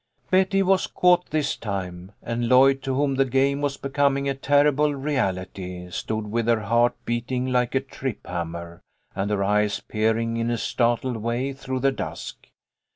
[0.31, 4.95] Betty was caught this time, and Lloyd, to whom the game was becoming a terrible
[4.95, 8.81] reality, stood with her heart beating like a trip hammer
[9.15, 12.47] and her eyes peering in a startled way through the dusk.